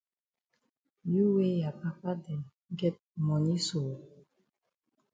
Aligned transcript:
You 1.11 1.25
wey 1.35 1.53
ya 1.61 1.71
papa 1.81 2.09
dem 2.23 2.41
get 2.79 2.95
moni 3.25 3.57
so! 3.67 3.81